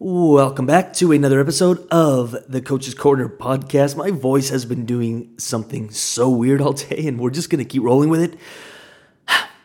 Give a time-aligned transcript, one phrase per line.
[0.00, 3.96] Welcome back to another episode of the Coach's Corner podcast.
[3.96, 7.68] My voice has been doing something so weird all day, and we're just going to
[7.68, 8.38] keep rolling with it.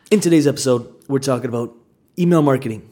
[0.10, 1.76] In today's episode, we're talking about
[2.18, 2.90] email marketing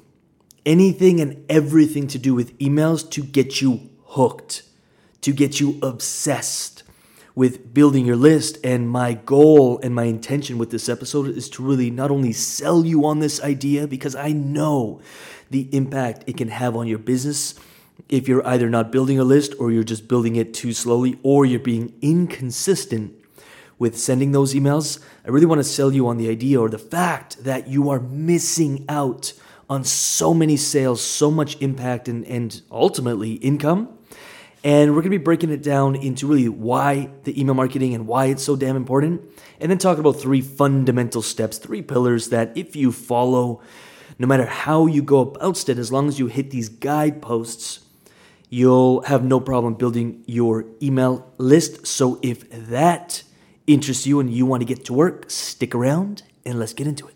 [0.67, 4.61] anything and everything to do with emails to get you hooked,
[5.21, 6.83] to get you obsessed
[7.35, 8.57] with building your list.
[8.63, 12.85] And my goal and my intention with this episode is to really not only sell
[12.85, 15.01] you on this idea, because I know
[15.49, 17.55] the impact it can have on your business
[18.09, 21.45] if you're either not building a list or you're just building it too slowly or
[21.45, 23.13] you're being inconsistent
[23.77, 24.99] with sending those emails.
[25.25, 27.99] I really want to sell you on the idea or the fact that you are
[27.99, 29.33] missing out
[29.69, 33.97] on so many sales, so much impact, and, and ultimately income.
[34.63, 38.05] And we're going to be breaking it down into really why the email marketing and
[38.05, 39.21] why it's so damn important.
[39.59, 43.61] And then talking about three fundamental steps, three pillars that if you follow,
[44.19, 47.79] no matter how you go about it, as long as you hit these guideposts,
[48.49, 51.87] you'll have no problem building your email list.
[51.87, 53.23] So if that
[53.65, 57.07] interests you and you want to get to work, stick around and let's get into
[57.07, 57.15] it.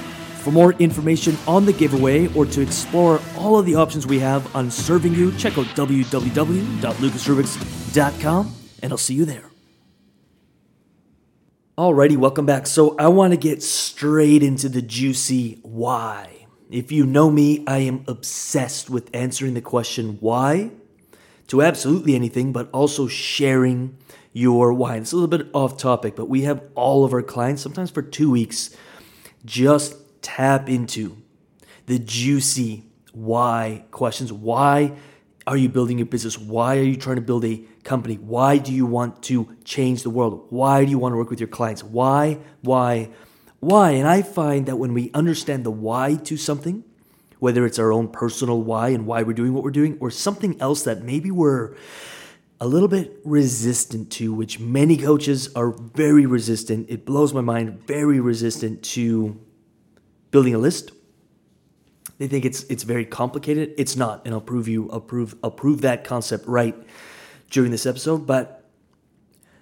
[0.41, 4.55] For more information on the giveaway or to explore all of the options we have
[4.55, 9.51] on serving you, check out www.lucasrubix.com and I'll see you there.
[11.77, 12.65] Alrighty, welcome back.
[12.65, 16.47] So I want to get straight into the juicy why.
[16.71, 20.71] If you know me, I am obsessed with answering the question why
[21.47, 23.95] to absolutely anything, but also sharing
[24.33, 24.95] your why.
[24.95, 28.01] It's a little bit off topic, but we have all of our clients, sometimes for
[28.01, 28.75] two weeks,
[29.45, 31.17] just tap into
[31.85, 34.31] the juicy why questions.
[34.31, 34.93] Why
[35.47, 36.37] are you building your business?
[36.37, 38.15] Why are you trying to build a company?
[38.15, 40.47] Why do you want to change the world?
[40.49, 41.83] Why do you want to work with your clients?
[41.83, 43.09] Why, why,
[43.59, 43.91] why?
[43.91, 46.83] And I find that when we understand the why to something,
[47.39, 50.61] whether it's our own personal why and why we're doing what we're doing, or something
[50.61, 51.75] else that maybe we're
[52.59, 56.87] a little bit resistant to, which many coaches are very resistant.
[56.87, 59.39] It blows my mind, very resistant to
[60.31, 60.91] building a list.
[62.17, 63.73] They think it's it's very complicated.
[63.77, 66.75] It's not, and I'll prove you I'll prove I'll prove that concept right
[67.49, 68.25] during this episode.
[68.25, 68.63] But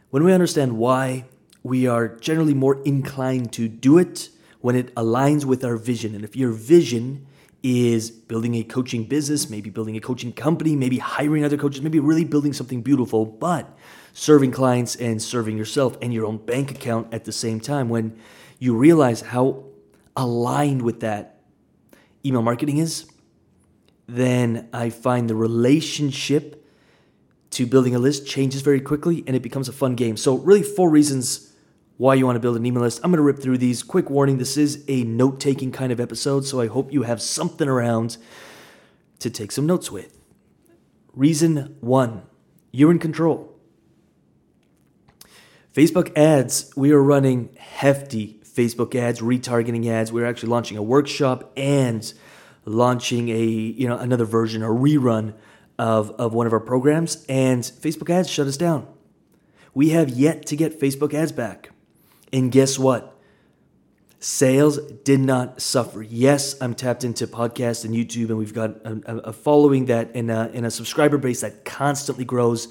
[0.09, 1.25] when we understand why,
[1.63, 4.30] we are generally more inclined to do it
[4.62, 6.16] when it aligns with our vision.
[6.16, 7.25] And if your vision
[7.62, 12.00] is building a coaching business, maybe building a coaching company, maybe hiring other coaches, maybe
[12.00, 13.78] really building something beautiful, but
[14.13, 18.18] serving clients and serving yourself and your own bank account at the same time, when
[18.59, 19.63] you realize how
[20.19, 21.40] aligned with that
[22.25, 23.09] email marketing is,
[24.07, 26.68] then I find the relationship
[27.52, 30.18] to building a list changes very quickly and it becomes a fun game.
[30.18, 31.53] So, really, four reasons
[31.97, 33.00] why you want to build an email list.
[33.03, 33.81] I'm going to rip through these.
[33.81, 37.22] Quick warning this is a note taking kind of episode, so I hope you have
[37.22, 38.18] something around
[39.19, 40.18] to take some notes with.
[41.13, 42.24] Reason one
[42.72, 43.56] you're in control.
[45.74, 50.11] Facebook ads, we are running hefty Facebook ads, retargeting ads.
[50.11, 52.13] We're actually launching a workshop and
[52.65, 55.33] launching a you know another version, a rerun
[55.77, 58.85] of, of one of our programs, and Facebook ads shut us down.
[59.73, 61.69] We have yet to get Facebook ads back.
[62.33, 63.15] And guess what?
[64.19, 66.01] Sales did not suffer.
[66.01, 70.29] Yes, I'm tapped into podcasts and YouTube, and we've got a, a following that and
[70.29, 72.67] a, and a subscriber base that constantly grows,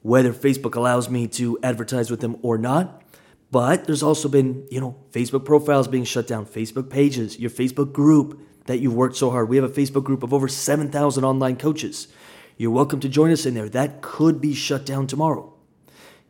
[0.00, 3.02] whether Facebook allows me to advertise with them or not.
[3.50, 7.92] But there's also been, you know, Facebook profiles being shut down, Facebook pages, your Facebook
[7.92, 9.48] group that you've worked so hard.
[9.48, 12.08] We have a Facebook group of over 7,000 online coaches.
[12.56, 13.68] You're welcome to join us in there.
[13.68, 15.52] That could be shut down tomorrow.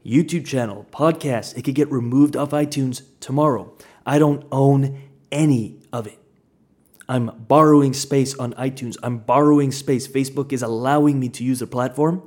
[0.05, 3.77] YouTube channel, podcast, it could get removed off iTunes tomorrow.
[4.07, 6.19] I don't own any of it.
[7.07, 8.97] I'm borrowing space on iTunes.
[9.03, 10.09] I'm borrowing space.
[10.09, 12.23] Facebook is allowing me to use the platform,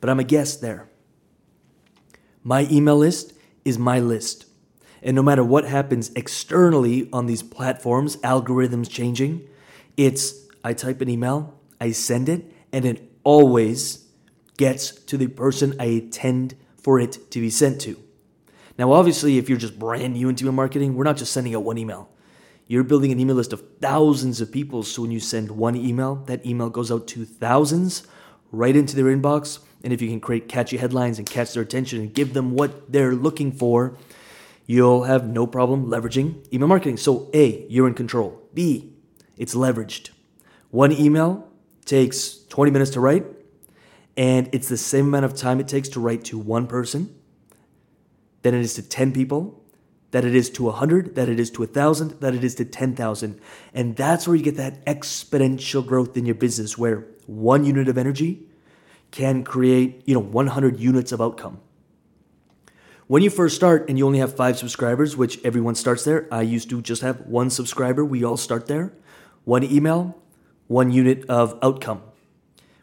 [0.00, 0.88] but I'm a guest there.
[2.42, 3.34] My email list
[3.64, 4.46] is my list.
[5.02, 9.48] And no matter what happens externally on these platforms, algorithms changing,
[9.96, 14.06] it's I type an email, I send it, and it always
[14.58, 18.02] gets to the person I intend for it to be sent to.
[18.78, 21.62] Now, obviously, if you're just brand new into email marketing, we're not just sending out
[21.62, 22.10] one email.
[22.66, 24.82] You're building an email list of thousands of people.
[24.82, 28.06] So when you send one email, that email goes out to thousands
[28.52, 32.00] right into their inbox And if you can create catchy headlines and catch their attention
[32.00, 33.96] and give them what they're looking for,
[34.66, 36.96] you'll have no problem leveraging email marketing.
[36.96, 38.42] So, A, you're in control.
[38.52, 38.92] B,
[39.36, 40.10] it's leveraged.
[40.70, 41.48] One email
[41.84, 43.24] takes 20 minutes to write,
[44.16, 47.14] and it's the same amount of time it takes to write to one person
[48.42, 49.62] than it is to 10 people,
[50.10, 53.40] that it is to 100, that it is to 1,000, that it is to 10,000.
[53.74, 57.96] And that's where you get that exponential growth in your business where one unit of
[57.96, 58.49] energy
[59.10, 61.60] can create, you know, 100 units of outcome.
[63.06, 66.42] When you first start and you only have five subscribers, which everyone starts there, I
[66.42, 68.04] used to just have one subscriber.
[68.04, 68.92] We all start there.
[69.44, 70.16] One email,
[70.68, 72.02] one unit of outcome.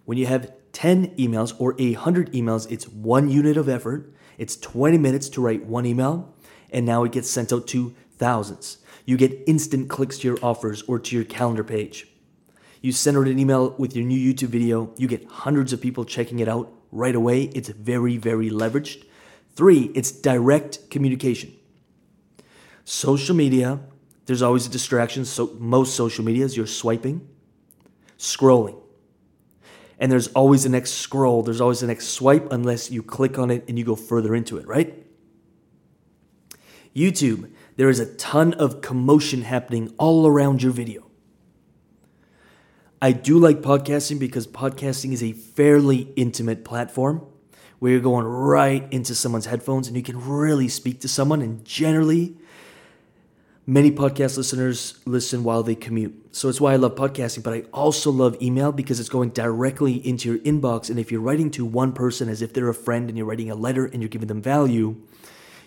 [0.04, 4.14] When you have 10 emails or 100 emails, it's one unit of effort.
[4.38, 6.36] It's 20 minutes to write one email,
[6.72, 8.80] and now it gets sent out to thousands.
[9.06, 12.08] You get instant clicks to your offers or to your calendar page.
[12.82, 16.06] You send out an email with your new YouTube video, you get hundreds of people
[16.06, 17.44] checking it out right away.
[17.44, 19.04] It's very, very leveraged.
[19.56, 21.54] Three, it's direct communication.
[22.86, 23.80] Social media,
[24.28, 25.26] there's always a distraction.
[25.26, 27.28] So most social medias, you're swiping,
[28.18, 28.80] scrolling.
[30.00, 33.50] And there's always the next scroll, there's always the next swipe unless you click on
[33.50, 35.04] it and you go further into it, right?
[36.96, 41.07] YouTube, there is a ton of commotion happening all around your video.
[43.00, 47.24] I do like podcasting because podcasting is a fairly intimate platform
[47.78, 51.44] where you're going right into someone's headphones and you can really speak to someone.
[51.44, 52.36] And generally,
[53.68, 56.30] many podcast listeners listen while they commute.
[56.36, 59.96] So it's why I love podcasting, but I also love email because it's going directly
[59.96, 60.90] into your inbox.
[60.90, 63.52] And if you're writing to one person as if they're a friend and you're writing
[63.52, 64.96] a letter and you're giving them value,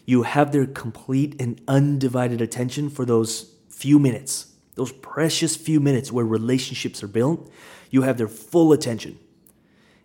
[0.05, 6.13] you have their complete and undivided attention for those few minutes, those precious few minutes
[6.13, 7.51] where relationships are built.
[7.91, 9.19] You have their full attention.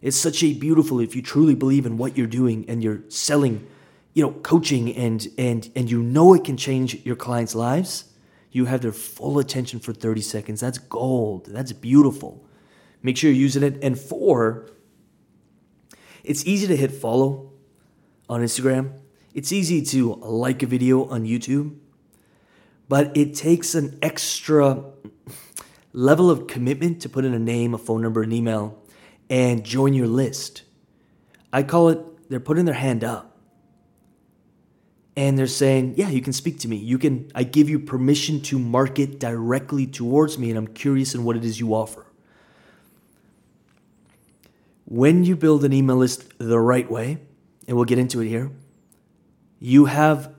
[0.01, 3.65] It's such a beautiful if you truly believe in what you're doing and you're selling,
[4.13, 8.05] you know, coaching and and and you know it can change your clients' lives.
[8.51, 10.61] You have their full attention for 30 seconds.
[10.61, 11.47] That's gold.
[11.47, 12.45] That's beautiful.
[13.01, 13.83] Make sure you're using it.
[13.83, 14.69] And four,
[16.23, 17.51] it's easy to hit follow
[18.29, 18.93] on Instagram.
[19.33, 21.75] It's easy to like a video on YouTube,
[22.87, 24.83] but it takes an extra
[25.93, 28.81] level of commitment to put in a name, a phone number, an email
[29.29, 30.63] and join your list.
[31.51, 33.37] I call it they're putting their hand up.
[35.17, 36.75] And they're saying, "Yeah, you can speak to me.
[36.75, 41.23] You can I give you permission to market directly towards me and I'm curious in
[41.23, 42.05] what it is you offer."
[44.83, 47.19] When you build an email list the right way,
[47.67, 48.51] and we'll get into it here,
[49.59, 50.34] you have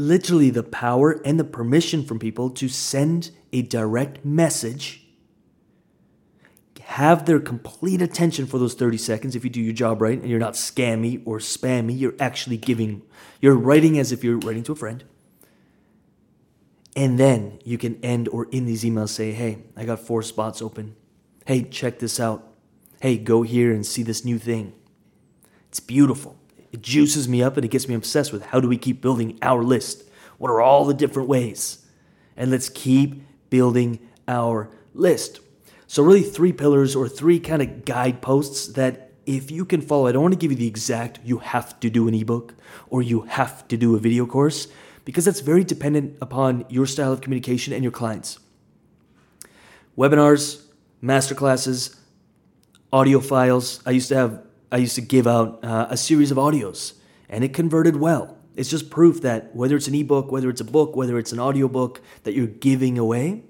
[0.00, 5.06] literally the power and the permission from people to send a direct message
[6.80, 10.28] have their complete attention for those 30 seconds if you do your job right and
[10.28, 13.00] you're not scammy or spammy you're actually giving
[13.40, 15.04] you're writing as if you're writing to a friend.
[16.96, 20.60] And then you can end or in these emails say hey i got four spots
[20.60, 20.96] open.
[21.46, 22.48] Hey check this out.
[23.00, 24.72] Hey go here and see this new thing.
[25.68, 26.36] It's beautiful
[26.72, 29.38] it juices me up and it gets me obsessed with how do we keep building
[29.42, 30.04] our list
[30.38, 31.86] what are all the different ways
[32.36, 35.40] and let's keep building our list
[35.90, 40.12] so, really, three pillars or three kind of guideposts that if you can follow, I
[40.12, 42.54] don't want to give you the exact, you have to do an ebook
[42.88, 44.68] or you have to do a video course,
[45.04, 48.38] because that's very dependent upon your style of communication and your clients.
[49.98, 50.62] Webinars,
[51.02, 51.96] masterclasses,
[52.92, 53.82] audio files.
[53.84, 56.94] I used to have, I used to give out uh, a series of audios
[57.28, 58.36] and it converted well.
[58.56, 61.40] It's just proof that whether it's an ebook, whether it's a book, whether it's an
[61.40, 63.44] audiobook that you're giving away,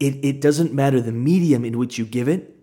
[0.00, 2.56] it, it doesn't matter the medium in which you give it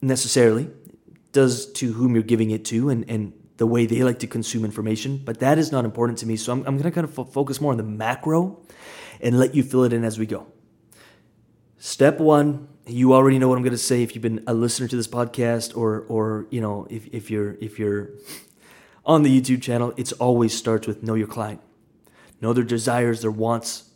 [0.00, 4.20] necessarily, it does to whom you're giving it to and, and the way they like
[4.20, 6.36] to consume information, but that is not important to me.
[6.36, 8.60] So I'm, I'm going to kind of focus more on the macro
[9.20, 10.46] and let you fill it in as we go.
[11.78, 14.88] Step one, you already know what I'm going to say if you've been a listener
[14.88, 18.10] to this podcast or, or you know, if, if you're, if you're
[19.04, 21.60] on the YouTube channel, it's always starts with know your client.
[22.40, 23.90] Know their desires, their wants,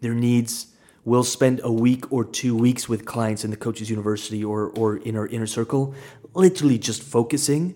[0.00, 4.44] their needs, we'll spend a week or two weeks with clients in the Coaches University
[4.44, 5.94] or, or in our inner circle,
[6.34, 7.74] literally just focusing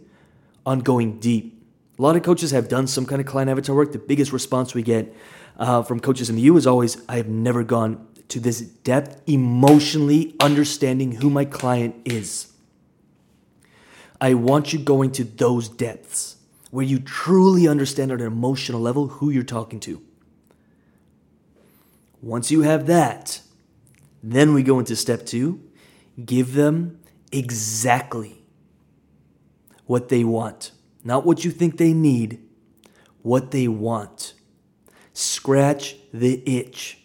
[0.65, 1.63] on going deep.
[1.99, 3.93] A lot of coaches have done some kind of client avatar work.
[3.93, 5.15] The biggest response we get
[5.59, 9.23] uh, from coaches in the U is always, I have never gone to this depth,
[9.29, 12.53] emotionally understanding who my client is.
[14.21, 16.37] I want you going to those depths
[16.71, 20.03] where you truly understand at an emotional level who you're talking to.
[22.21, 23.41] Once you have that,
[24.23, 25.61] then we go into step two
[26.25, 27.01] give them
[27.33, 28.43] exactly
[29.87, 30.71] what they want,
[31.03, 32.41] not what you think they need,
[33.23, 34.35] what they want.
[35.13, 37.04] Scratch the itch.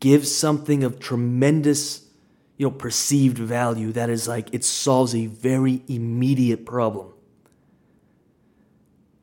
[0.00, 2.08] Give something of tremendous,
[2.56, 7.12] you know, perceived value that is like it solves a very immediate problem.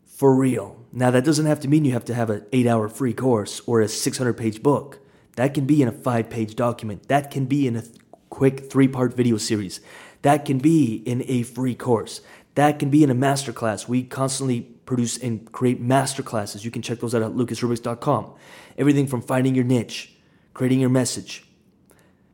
[0.05, 0.86] For real.
[0.91, 3.81] Now that doesn't have to mean you have to have an 8-hour free course or
[3.81, 5.00] a 600-page book.
[5.36, 7.07] That can be in a 5-page document.
[7.07, 7.84] That can be in a
[8.29, 9.79] quick 3-part video series.
[10.24, 12.22] That can be in a free course.
[12.55, 13.88] That can be in a masterclass.
[13.88, 16.63] We constantly produce and create masterclasses.
[16.63, 18.34] You can check those out at lucasrubix.com.
[18.79, 20.16] Everything from finding your niche,
[20.57, 21.43] creating your message,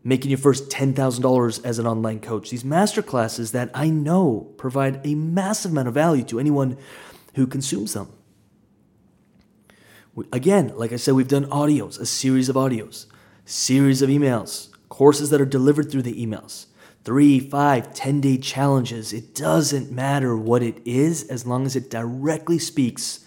[0.01, 2.49] making your first $10,000 as an online coach.
[2.49, 6.77] These masterclasses that I know provide a massive amount of value to anyone
[7.35, 8.07] who consumes them.
[10.31, 13.07] Again, like I said, we've done audios, a series of audios,
[13.43, 16.67] series of emails, courses that are delivered through the emails
[17.03, 19.11] three, five, 10 day challenges.
[19.11, 23.25] It doesn't matter what it is as long as it directly speaks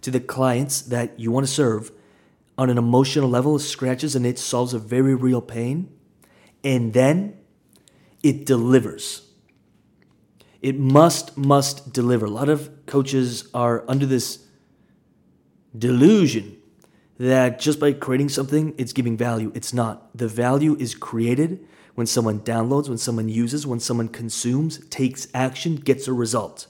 [0.00, 1.92] to the clients that you want to serve
[2.60, 5.90] on an emotional level, it scratches and it solves a very real pain.
[6.62, 7.38] And then
[8.22, 9.22] it delivers.
[10.60, 12.26] It must, must deliver.
[12.26, 14.44] A lot of coaches are under this
[15.76, 16.58] delusion
[17.18, 19.50] that just by creating something, it's giving value.
[19.54, 20.14] It's not.
[20.14, 25.76] The value is created when someone downloads, when someone uses, when someone consumes, takes action,
[25.76, 26.66] gets a result.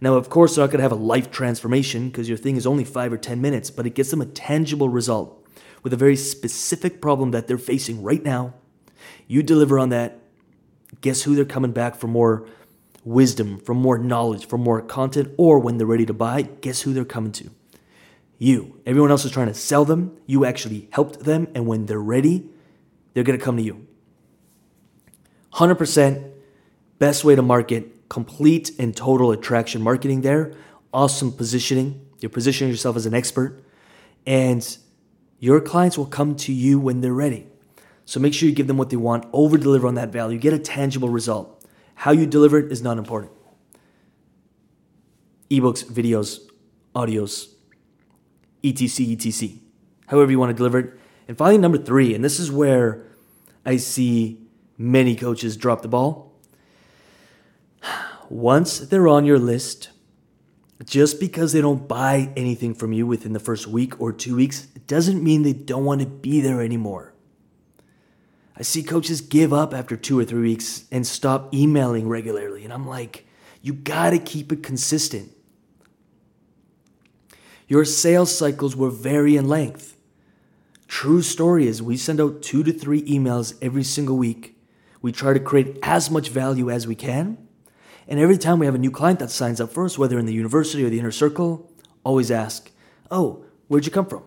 [0.00, 2.66] Now, of course, they're not going to have a life transformation because your thing is
[2.66, 5.46] only five or 10 minutes, but it gets them a tangible result
[5.82, 8.54] with a very specific problem that they're facing right now.
[9.26, 10.18] You deliver on that.
[11.02, 12.46] Guess who they're coming back for more
[13.04, 16.92] wisdom, for more knowledge, for more content, or when they're ready to buy, guess who
[16.92, 17.50] they're coming to?
[18.38, 18.80] You.
[18.86, 20.16] Everyone else is trying to sell them.
[20.26, 22.48] You actually helped them, and when they're ready,
[23.12, 23.86] they're going to come to you.
[25.54, 26.32] 100%
[26.98, 30.52] best way to market, complete and total attraction marketing there.
[30.92, 32.06] Awesome positioning.
[32.18, 33.64] You're positioning yourself as an expert,
[34.26, 34.76] and
[35.38, 37.46] your clients will come to you when they're ready.
[38.04, 40.52] So make sure you give them what they want, over deliver on that value, get
[40.52, 41.64] a tangible result.
[41.94, 43.32] How you deliver it is not important.
[45.48, 46.40] Ebooks, videos,
[46.94, 47.54] audios,
[48.64, 49.50] etc, etc.
[50.08, 50.98] However you want to deliver it.
[51.28, 53.06] And finally, number three, and this is where
[53.64, 54.40] I see
[54.76, 56.29] many coaches drop the ball.
[58.30, 59.90] Once they're on your list,
[60.84, 64.62] just because they don't buy anything from you within the first week or two weeks,
[64.86, 67.12] doesn't mean they don't want to be there anymore.
[68.56, 72.64] I see coaches give up after two or three weeks and stop emailing regularly.
[72.64, 73.26] And I'm like,
[73.62, 75.32] you got to keep it consistent.
[77.68, 79.96] Your sales cycles will vary in length.
[80.86, 84.56] True story is we send out two to three emails every single week
[85.02, 87.38] we try to create as much value as we can.
[88.10, 90.26] And every time we have a new client that signs up for us, whether in
[90.26, 91.72] the university or the inner circle,
[92.04, 92.72] always ask,
[93.08, 94.24] Oh, where'd you come from?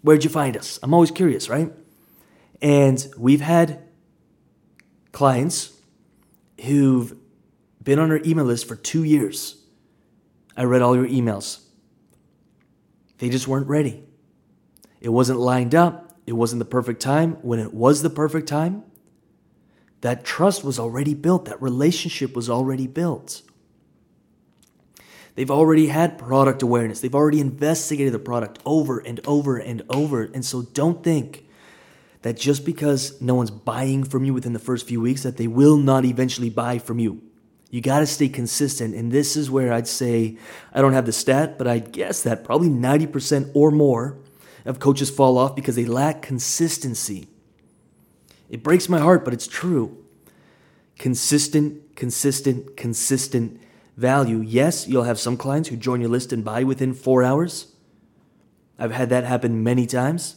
[0.00, 0.78] Where'd you find us?
[0.82, 1.70] I'm always curious, right?
[2.62, 3.82] And we've had
[5.12, 5.72] clients
[6.64, 7.14] who've
[7.82, 9.62] been on our email list for two years.
[10.56, 11.60] I read all your emails.
[13.18, 14.02] They just weren't ready.
[15.00, 16.16] It wasn't lined up.
[16.26, 17.32] It wasn't the perfect time.
[17.42, 18.82] When it was the perfect time,
[20.04, 23.40] that trust was already built, that relationship was already built.
[25.34, 30.24] They've already had product awareness, they've already investigated the product over and over and over.
[30.24, 31.46] And so don't think
[32.20, 35.46] that just because no one's buying from you within the first few weeks that they
[35.46, 37.22] will not eventually buy from you.
[37.70, 38.94] You got to stay consistent.
[38.94, 40.36] And this is where I'd say,
[40.74, 44.18] I don't have the stat, but I guess that probably 90% or more
[44.66, 47.28] of coaches fall off because they lack consistency.
[48.48, 50.04] It breaks my heart, but it's true.
[50.98, 53.60] Consistent, consistent, consistent
[53.96, 54.40] value.
[54.40, 57.72] Yes, you'll have some clients who join your list and buy within four hours.
[58.78, 60.36] I've had that happen many times.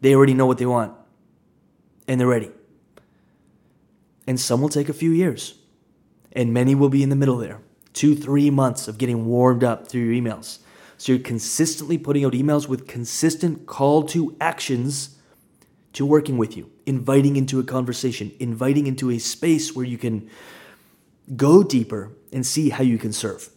[0.00, 0.92] They already know what they want
[2.06, 2.50] and they're ready.
[4.26, 5.54] And some will take a few years,
[6.32, 7.60] and many will be in the middle there
[7.92, 10.58] two, three months of getting warmed up through your emails.
[10.98, 15.18] So you're consistently putting out emails with consistent call to actions
[15.94, 20.30] to working with you, inviting into a conversation, inviting into a space where you can
[21.34, 23.50] go deeper and see how you can serve.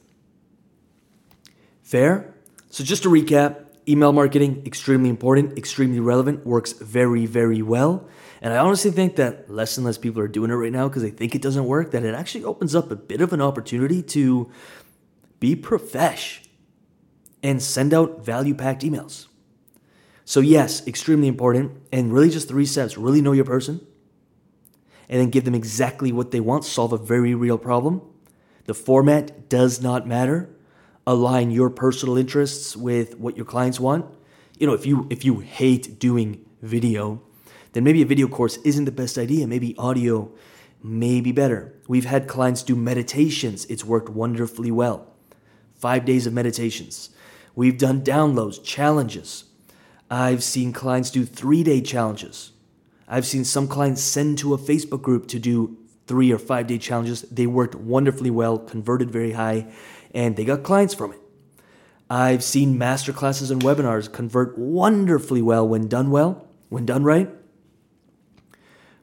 [1.84, 2.34] Fair?
[2.72, 8.08] So, just to recap, email marketing, extremely important, extremely relevant, works very, very well.
[8.42, 11.02] And I honestly think that less and less people are doing it right now because
[11.02, 14.02] they think it doesn't work, that it actually opens up a bit of an opportunity
[14.04, 14.52] to
[15.40, 16.44] be profesh
[17.42, 19.29] and send out value packed emails.
[20.30, 21.72] So, yes, extremely important.
[21.92, 23.82] And really, just three steps really know your person,
[25.10, 28.04] and then give them exactly what they want, solve a very real problem.
[28.66, 30.48] The format does not matter.
[31.08, 34.06] Align your personal interests with what your clients want.
[34.60, 37.24] You know, if you if you hate doing video,
[37.74, 39.48] then maybe a video course isn't the best idea.
[39.48, 40.32] Maybe audio
[40.84, 41.74] may be better.
[41.88, 43.66] We've had clients do meditations.
[43.66, 45.08] It's worked wonderfully well.
[45.74, 47.10] 5 days of meditations.
[47.56, 49.46] We've done downloads, challenges.
[50.10, 52.52] I've seen clients do 3-day challenges.
[53.08, 56.78] I've seen some clients send to a Facebook group to do three or five day
[56.78, 57.22] challenges.
[57.24, 59.68] They worked wonderfully well, converted very high,
[60.14, 61.20] and they got clients from it.
[62.10, 67.30] I've seen master classes and webinars convert wonderfully well when done well, when done right.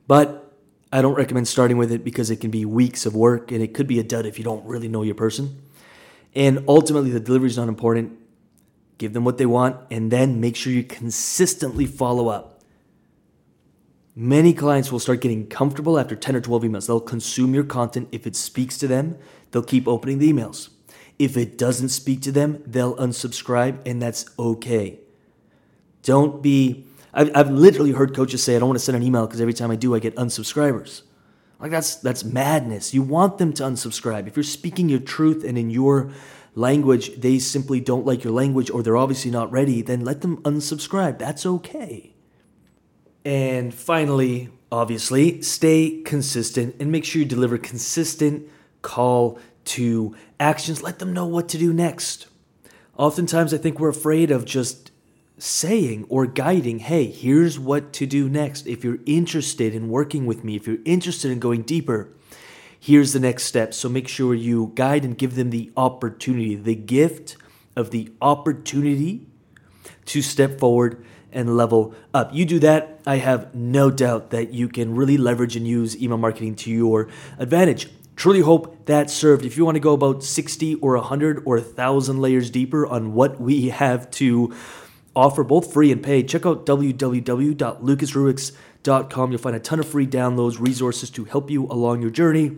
[0.08, 0.52] But
[0.92, 3.74] I don't recommend starting with it because it can be weeks of work and it
[3.74, 5.62] could be a dud if you don't really know your person.
[6.34, 8.18] And ultimately, the delivery is not important.
[8.98, 12.62] Give them what they want and then make sure you consistently follow up.
[14.14, 16.86] Many clients will start getting comfortable after 10 or 12 emails.
[16.86, 18.08] They'll consume your content.
[18.12, 19.18] If it speaks to them,
[19.50, 20.70] they'll keep opening the emails.
[21.18, 25.00] If it doesn't speak to them, they'll unsubscribe, and that's okay.
[26.02, 29.26] Don't be, I've, I've literally heard coaches say, I don't want to send an email
[29.26, 31.02] because every time I do, I get unsubscribers.
[31.58, 32.92] Like that's that's madness.
[32.92, 34.26] You want them to unsubscribe.
[34.26, 36.10] If you're speaking your truth and in your
[36.56, 40.38] language, they simply don't like your language or they're obviously not ready, then let them
[40.38, 41.18] unsubscribe.
[41.18, 42.14] That's okay.
[43.24, 48.48] And finally, obviously, stay consistent and make sure you deliver consistent
[48.82, 50.82] call to actions.
[50.82, 52.26] Let them know what to do next.
[52.96, 54.90] Oftentimes, I think we're afraid of just
[55.38, 58.66] saying or guiding, hey, here's what to do next.
[58.66, 62.08] If you're interested in working with me, if you're interested in going deeper,
[62.86, 63.74] here's the next step.
[63.74, 67.36] So make sure you guide and give them the opportunity, the gift
[67.74, 69.26] of the opportunity
[70.04, 72.32] to step forward and level up.
[72.32, 76.16] You do that, I have no doubt that you can really leverage and use email
[76.16, 77.08] marketing to your
[77.40, 77.90] advantage.
[78.14, 79.44] Truly hope that served.
[79.44, 83.40] If you want to go about 60 or 100 or 1,000 layers deeper on what
[83.40, 84.54] we have to
[85.16, 89.32] offer, both free and paid, check out www.lucasrubix.com.
[89.32, 92.56] You'll find a ton of free downloads, resources to help you along your journey.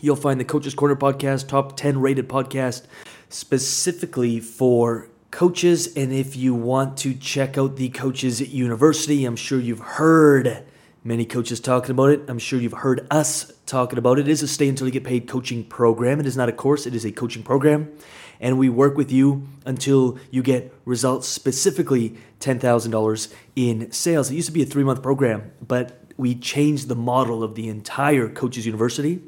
[0.00, 2.82] You'll find the Coaches Corner podcast, top 10 rated podcast,
[3.28, 5.94] specifically for coaches.
[5.96, 10.64] And if you want to check out the Coaches University, I'm sure you've heard
[11.04, 12.22] many coaches talking about it.
[12.28, 14.26] I'm sure you've heard us talking about it.
[14.26, 16.18] It is a stay until you get paid coaching program.
[16.18, 17.92] It is not a course, it is a coaching program.
[18.40, 24.30] And we work with you until you get results, specifically $10,000 in sales.
[24.30, 27.68] It used to be a three month program, but we changed the model of the
[27.68, 29.22] entire Coaches University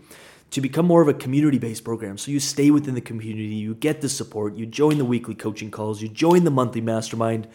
[0.51, 2.19] to become more of a community based program.
[2.19, 5.71] So you stay within the community, you get the support, you join the weekly coaching
[5.71, 7.49] calls, you join the monthly mastermind,